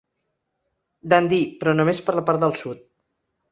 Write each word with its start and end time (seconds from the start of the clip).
Dundee, 1.13 1.51
però 1.61 1.77
només 1.77 2.03
per 2.09 2.19
la 2.19 2.25
part 2.33 2.43
del 2.47 2.59
sud. 2.65 2.83